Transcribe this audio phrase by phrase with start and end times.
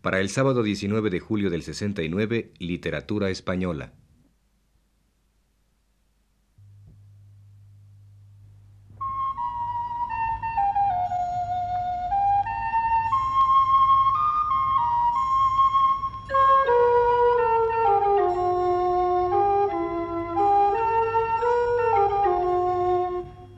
[0.00, 3.92] Para el sábado 19 de julio del 69, Literatura Española.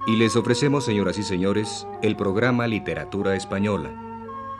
[0.07, 4.09] Y les ofrecemos, señoras y señores, el programa Literatura Española,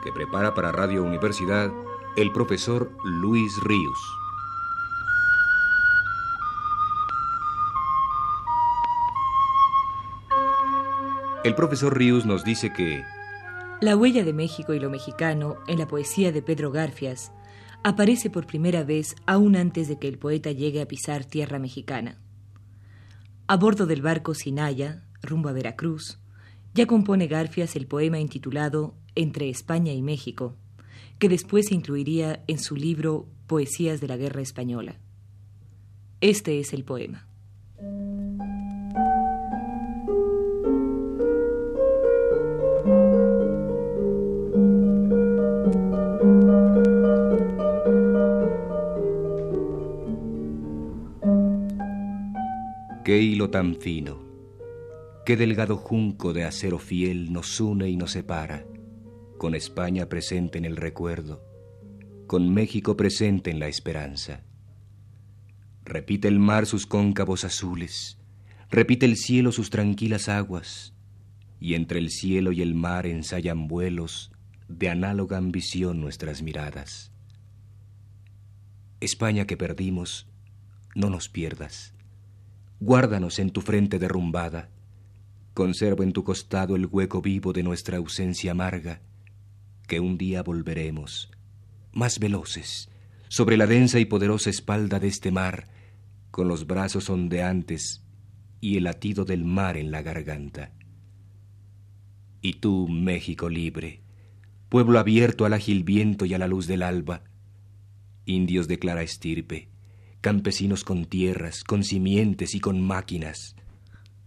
[0.01, 1.71] que prepara para Radio Universidad
[2.15, 3.97] el profesor Luis Ríos.
[11.43, 13.03] El profesor Ríos nos dice que
[13.79, 17.31] La huella de México y lo mexicano en la poesía de Pedro Garfias
[17.83, 22.19] aparece por primera vez aún antes de que el poeta llegue a pisar tierra mexicana.
[23.47, 26.19] A bordo del barco Sinaya, rumbo a Veracruz,
[26.73, 30.55] ya compone Garfias el poema intitulado Entre España y México,
[31.19, 34.99] que después se incluiría en su libro Poesías de la Guerra Española.
[36.21, 37.27] Este es el poema.
[53.03, 54.19] Qué hilo tan fino,
[55.25, 58.63] qué delgado junco de acero fiel nos une y nos separa,
[59.41, 61.43] con España presente en el recuerdo,
[62.27, 64.43] con México presente en la esperanza.
[65.83, 68.19] Repite el mar sus cóncavos azules,
[68.69, 70.93] repite el cielo sus tranquilas aguas,
[71.59, 74.31] y entre el cielo y el mar ensayan vuelos
[74.67, 77.11] de análoga ambición nuestras miradas.
[78.99, 80.27] España que perdimos,
[80.93, 81.95] no nos pierdas
[82.79, 84.69] Guárdanos en tu frente derrumbada.
[85.55, 89.01] Conserva en tu costado el hueco vivo de nuestra ausencia amarga,
[89.91, 91.29] que un día volveremos,
[91.91, 92.89] más veloces,
[93.27, 95.67] sobre la densa y poderosa espalda de este mar,
[96.31, 98.01] con los brazos ondeantes
[98.61, 100.71] y el latido del mar en la garganta.
[102.41, 103.99] Y tú, México libre,
[104.69, 107.25] pueblo abierto al ágil viento y a la luz del alba,
[108.25, 109.67] indios de clara estirpe,
[110.21, 113.57] campesinos con tierras, con simientes y con máquinas,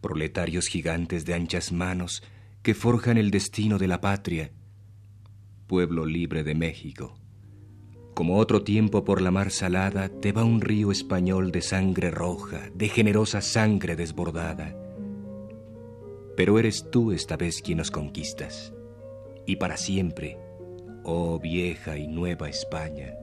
[0.03, 2.23] proletarios gigantes de anchas manos
[2.63, 4.53] que forjan el destino de la patria,
[5.75, 7.19] pueblo libre de México.
[8.15, 12.71] Como otro tiempo por la mar salada te va un río español de sangre roja,
[12.73, 14.77] de generosa sangre desbordada.
[16.37, 18.73] Pero eres tú esta vez quien nos conquistas,
[19.49, 20.39] y para siempre,
[21.03, 23.17] oh vieja y nueva España.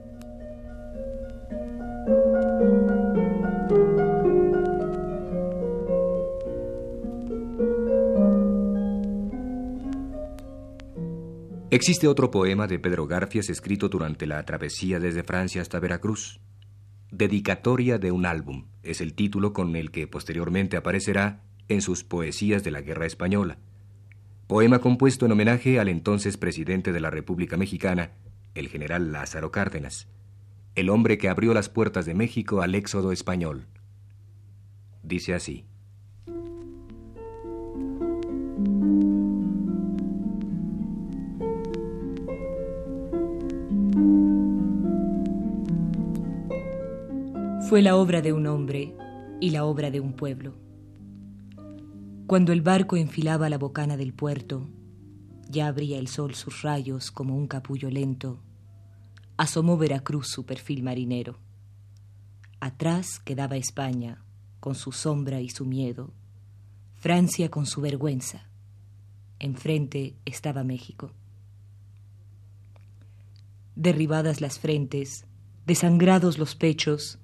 [11.72, 16.38] Existe otro poema de Pedro Garfias escrito durante la travesía desde Francia hasta Veracruz.
[17.10, 22.62] Dedicatoria de un álbum es el título con el que posteriormente aparecerá en sus poesías
[22.62, 23.56] de la Guerra Española.
[24.48, 28.12] Poema compuesto en homenaje al entonces presidente de la República Mexicana,
[28.54, 30.08] el general Lázaro Cárdenas,
[30.74, 33.66] el hombre que abrió las puertas de México al éxodo español.
[35.02, 35.64] Dice así.
[47.72, 48.94] Fue la obra de un hombre
[49.40, 50.52] y la obra de un pueblo.
[52.26, 54.68] Cuando el barco enfilaba la bocana del puerto,
[55.48, 58.42] ya abría el sol sus rayos como un capullo lento,
[59.38, 61.38] asomó Veracruz su perfil marinero.
[62.60, 64.22] Atrás quedaba España,
[64.60, 66.12] con su sombra y su miedo,
[66.96, 68.50] Francia con su vergüenza.
[69.38, 71.10] Enfrente estaba México.
[73.76, 75.24] Derribadas las frentes,
[75.64, 77.18] desangrados los pechos,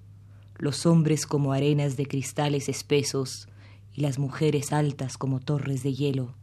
[0.58, 3.48] los hombres como arenas de cristales espesos
[3.94, 6.34] y las mujeres altas como torres de hielo.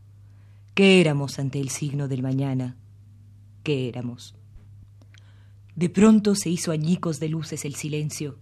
[0.74, 2.78] ¿Qué éramos ante el signo del mañana?
[3.64, 4.35] ¿Qué éramos?
[5.76, 8.40] De pronto se hizo añicos de luces el silencio,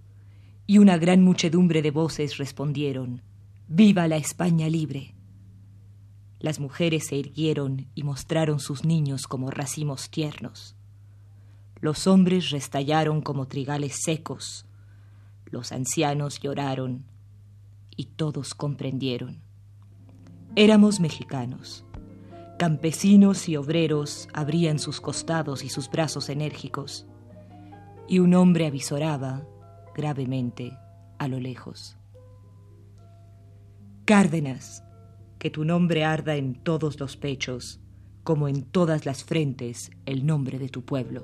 [0.68, 3.22] y una gran muchedumbre de voces respondieron,
[3.68, 5.16] ¡Viva la España libre!
[6.40, 10.76] Las mujeres se irguieron y mostraron sus niños como racimos tiernos.
[11.80, 14.66] Los hombres restallaron como trigales secos,
[15.54, 17.06] los ancianos lloraron
[17.96, 19.44] y todos comprendieron.
[20.56, 21.86] Éramos mexicanos.
[22.58, 27.06] Campesinos y obreros abrían sus costados y sus brazos enérgicos,
[28.08, 29.46] y un hombre avisoraba
[29.96, 30.76] gravemente
[31.20, 31.98] a lo lejos.
[34.06, 34.84] Cárdenas,
[35.38, 37.80] que tu nombre arda en todos los pechos,
[38.24, 41.24] como en todas las frentes el nombre de tu pueblo.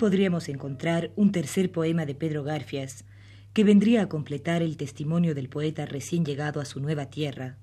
[0.00, 3.04] Podríamos encontrar un tercer poema de Pedro Garfias,
[3.52, 7.58] que vendría a completar el testimonio del poeta recién llegado a su nueva tierra,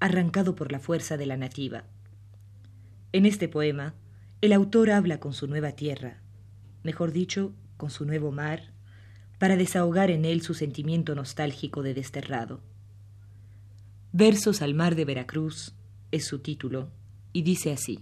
[0.00, 1.84] arrancado por la fuerza de la nativa.
[3.12, 3.94] En este poema,
[4.40, 6.22] el autor habla con su nueva tierra,
[6.82, 8.72] mejor dicho, con su nuevo mar,
[9.38, 12.62] para desahogar en él su sentimiento nostálgico de desterrado.
[14.10, 15.72] Versos al mar de Veracruz
[16.10, 16.90] es su título,
[17.32, 18.00] y dice así.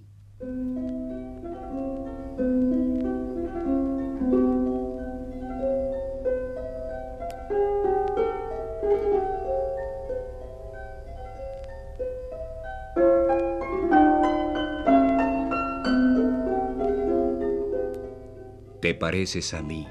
[18.85, 19.89] Te pareces a mí.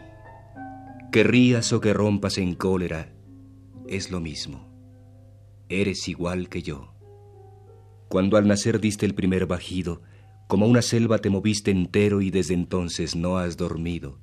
[1.11, 3.11] Que rías o que rompas en cólera,
[3.87, 4.69] es lo mismo.
[5.67, 6.93] Eres igual que yo.
[8.07, 10.03] Cuando al nacer diste el primer bajido,
[10.47, 14.19] como una selva te moviste entero y desde entonces no has dormido.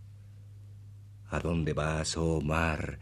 [1.29, 3.01] ¿A dónde vas, oh mar?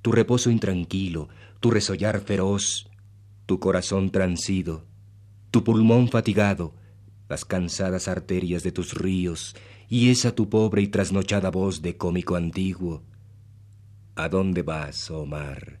[0.00, 1.28] Tu reposo intranquilo,
[1.60, 2.88] tu resollar feroz,
[3.44, 4.86] tu corazón transido,
[5.50, 6.74] tu pulmón fatigado,
[7.28, 9.54] las cansadas arterias de tus ríos
[9.94, 13.02] y esa tu pobre y trasnochada voz de cómico antiguo.
[14.14, 15.80] ¿A dónde vas, oh mar,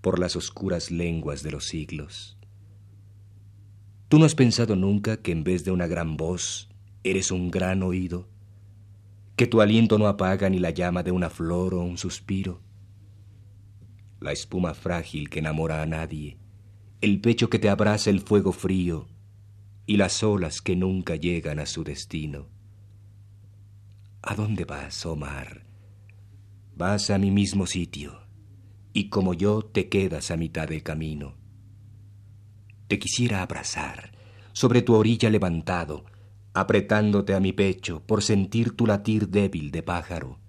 [0.00, 2.38] por las oscuras lenguas de los siglos?
[4.06, 6.70] ¿Tú no has pensado nunca que en vez de una gran voz
[7.02, 8.28] eres un gran oído?
[9.34, 12.62] ¿Que tu aliento no apaga ni la llama de una flor o un suspiro?
[14.20, 16.38] La espuma frágil que enamora a nadie,
[17.00, 19.08] el pecho que te abraza el fuego frío
[19.86, 22.53] y las olas que nunca llegan a su destino.
[24.26, 25.66] ¿A dónde vas, Omar?
[26.74, 28.22] Vas a mi mismo sitio,
[28.94, 31.36] y como yo te quedas a mitad del camino.
[32.88, 34.12] Te quisiera abrazar,
[34.54, 36.06] sobre tu orilla levantado,
[36.54, 40.40] apretándote a mi pecho por sentir tu latir débil de pájaro.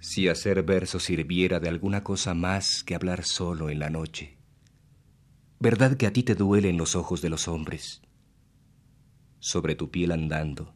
[0.00, 4.38] Si hacer verso sirviera de alguna cosa más que hablar solo en la noche.
[5.60, 8.00] ¿Verdad que a ti te duelen los ojos de los hombres?
[9.40, 10.74] Sobre tu piel andando,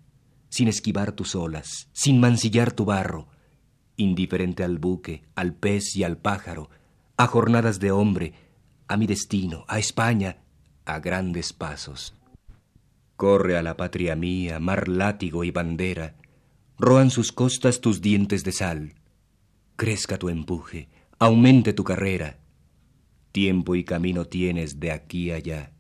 [0.56, 3.29] sin esquivar tus olas, sin mancillar tu barro,
[3.97, 6.70] indiferente al buque, al pez y al pájaro,
[7.19, 8.32] a jornadas de hombre,
[8.88, 10.38] a mi destino, a España,
[10.87, 12.14] a grandes pasos.
[13.17, 16.14] Corre a la patria mía, mar látigo y bandera,
[16.79, 18.94] roan sus costas tus dientes de sal,
[19.76, 20.88] crezca tu empuje,
[21.19, 22.38] aumente tu carrera,
[23.31, 25.75] tiempo y camino tienes de aquí allá.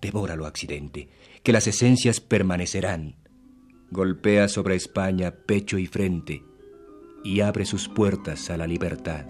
[0.00, 1.08] Devóralo, accidente,
[1.44, 3.22] que las esencias permanecerán
[3.94, 6.42] golpea sobre España pecho y frente
[7.22, 9.24] y abre sus puertas a la libertad.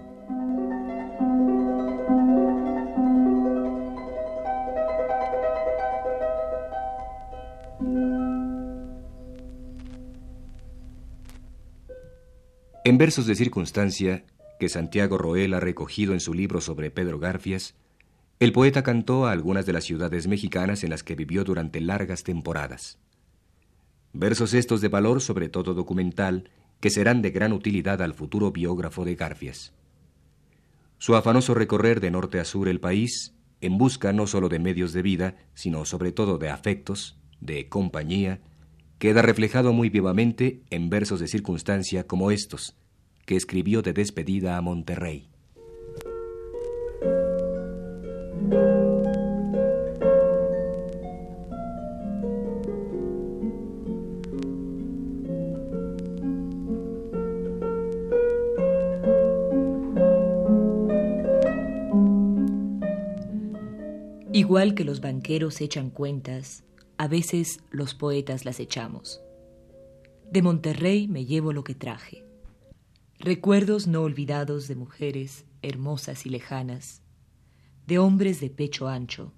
[12.83, 14.25] En versos de circunstancia
[14.59, 17.75] que Santiago Roel ha recogido en su libro sobre Pedro Garfias,
[18.39, 22.23] el poeta cantó a algunas de las ciudades mexicanas en las que vivió durante largas
[22.23, 22.99] temporadas.
[24.17, 29.03] Versos estos de valor, sobre todo documental, que serán de gran utilidad al futuro biógrafo
[29.03, 29.73] de Garfias.
[30.97, 34.93] Su afanoso recorrer de norte a sur el país, en busca no sólo de medios
[34.93, 38.39] de vida, sino sobre todo de afectos, de compañía,
[38.99, 42.77] queda reflejado muy vivamente en versos de circunstancia como estos,
[43.25, 45.27] que escribió de despedida a Monterrey.
[64.45, 66.63] Igual que los banqueros echan cuentas,
[66.99, 69.19] a veces los poetas las echamos.
[70.31, 72.23] De Monterrey me llevo lo que traje.
[73.17, 77.01] Recuerdos no olvidados de mujeres hermosas y lejanas,
[77.87, 79.33] de hombres de pecho ancho,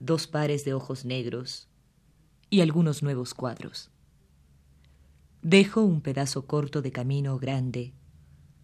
[0.00, 1.70] dos pares de ojos negros
[2.50, 3.90] y algunos nuevos cuadros.
[5.40, 7.94] Dejo un pedazo corto de camino grande,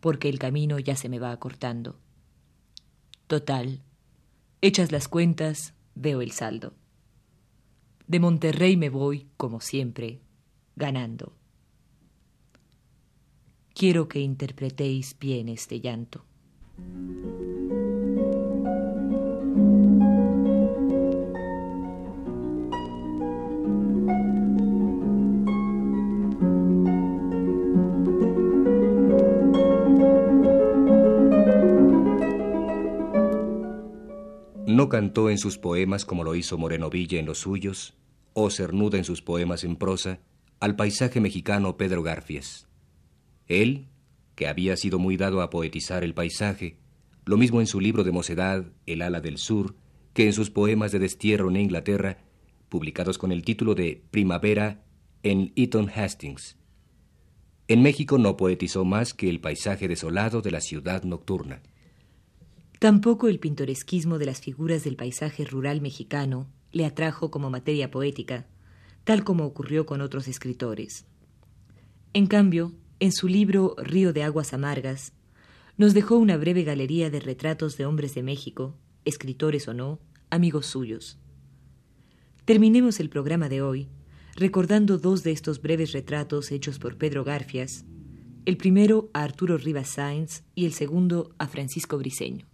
[0.00, 1.98] porque el camino ya se me va acortando.
[3.26, 3.80] Total,
[4.62, 6.74] Hechas las cuentas, veo el saldo.
[8.06, 10.20] De Monterrey me voy, como siempre,
[10.76, 11.32] ganando.
[13.72, 16.26] Quiero que interpretéis bien este llanto.
[34.70, 37.94] No cantó en sus poemas como lo hizo Moreno Villa en los suyos,
[38.34, 40.20] o Cernuda en sus poemas en prosa,
[40.60, 42.68] al paisaje mexicano Pedro Garfias.
[43.48, 43.88] Él,
[44.36, 46.76] que había sido muy dado a poetizar el paisaje,
[47.24, 49.74] lo mismo en su libro de mocedad, El ala del sur,
[50.14, 52.18] que en sus poemas de destierro en Inglaterra,
[52.68, 54.84] publicados con el título de Primavera
[55.24, 56.56] en Eton Hastings.
[57.66, 61.60] En México no poetizó más que el paisaje desolado de la ciudad nocturna.
[62.80, 68.46] Tampoco el pintoresquismo de las figuras del paisaje rural mexicano le atrajo como materia poética,
[69.04, 71.04] tal como ocurrió con otros escritores.
[72.14, 75.12] En cambio, en su libro Río de Aguas Amargas,
[75.76, 80.64] nos dejó una breve galería de retratos de hombres de México, escritores o no, amigos
[80.64, 81.18] suyos.
[82.46, 83.90] Terminemos el programa de hoy
[84.36, 87.84] recordando dos de estos breves retratos hechos por Pedro Garfias,
[88.46, 92.49] el primero a Arturo Rivas Sáenz y el segundo a Francisco Briceño.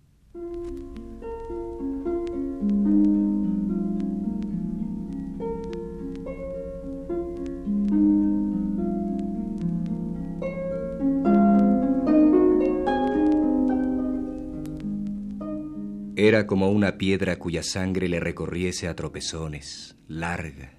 [16.18, 20.72] Era como una piedra cuya sangre le recorriese a tropezones, larga.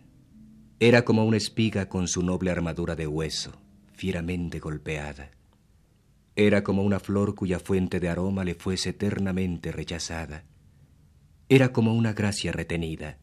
[0.79, 3.51] Era como una espiga con su noble armadura de hueso,
[3.93, 5.29] fieramente golpeada.
[6.35, 10.43] Era como una flor cuya fuente de aroma le fuese eternamente rechazada.
[11.49, 13.19] Era como una gracia retenida.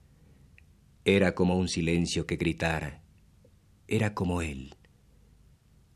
[1.05, 3.03] Era como un silencio que gritara.
[3.89, 4.77] Era como él.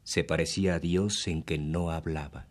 [0.02, 2.48] Se parecía a Dios en que no hablaba.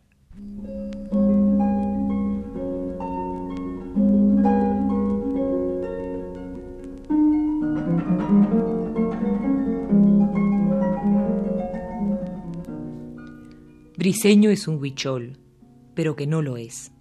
[14.07, 15.37] Briseño es un huichol,
[15.93, 16.93] pero que no lo es.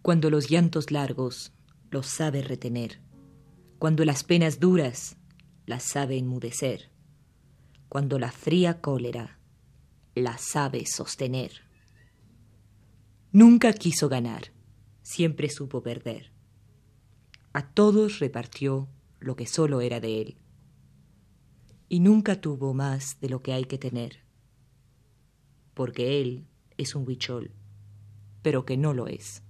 [0.00, 1.52] Cuando los llantos largos
[1.90, 3.00] los sabe retener,
[3.80, 5.16] cuando las penas duras
[5.66, 6.92] las sabe enmudecer,
[7.88, 9.40] cuando la fría cólera
[10.14, 11.50] la sabe sostener.
[13.32, 14.52] Nunca quiso ganar,
[15.02, 16.30] siempre supo perder.
[17.52, 18.88] A todos repartió
[19.18, 20.36] lo que solo era de él.
[21.88, 24.23] Y nunca tuvo más de lo que hay que tener
[25.74, 27.50] porque él es un huichol,
[28.42, 29.42] pero que no lo es.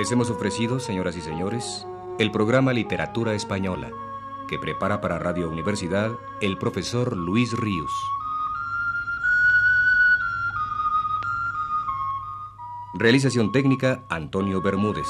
[0.00, 1.86] Les hemos ofrecido, señoras y señores,
[2.18, 3.90] el programa Literatura Española,
[4.48, 7.92] que prepara para Radio Universidad el profesor Luis Ríos.
[13.00, 15.08] Realización técnica Antonio Bermúdez.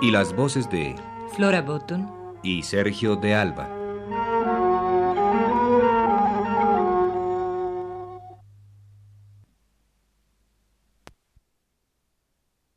[0.00, 0.94] Y las voces de
[1.34, 2.08] Flora Botton
[2.44, 3.77] y Sergio de Alba.